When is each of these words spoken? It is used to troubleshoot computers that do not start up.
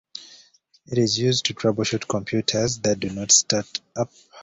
It 0.87 0.97
is 0.97 1.19
used 1.19 1.45
to 1.45 1.53
troubleshoot 1.53 2.07
computers 2.09 2.79
that 2.79 2.99
do 2.99 3.11
not 3.11 3.31
start 3.31 3.81
up. 3.95 4.09